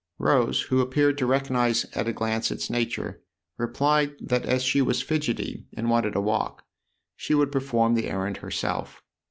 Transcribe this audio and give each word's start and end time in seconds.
Rose, 0.17 0.61
who 0.61 0.79
appeared 0.81 1.19
to 1.19 1.27
recognise 1.27 1.85
at 1.93 2.07
a 2.07 2.11
glance 2.11 2.49
its 2.49 2.71
nature, 2.71 3.21
replied 3.59 4.13
that 4.19 4.47
as 4.47 4.63
she 4.63 4.81
was 4.81 5.03
fidgety 5.03 5.67
and 5.77 5.91
wanted 5.91 6.15
a 6.15 6.21
walk 6.21 6.63
she 7.15 7.35
would 7.35 7.51
perform 7.51 7.93
the 7.93 8.07
errand 8.07 8.37
herself. 8.37 9.03